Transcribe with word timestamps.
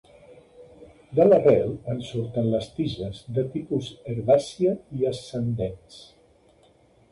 De 1.19 1.27
l'arrel 1.27 1.75
en 1.93 2.01
surten 2.07 2.49
les 2.55 2.71
tiges, 2.79 3.21
de 3.37 3.45
tipus 3.57 3.93
herbàcia 4.15 4.75
i 5.03 5.09
ascendents. 5.13 6.03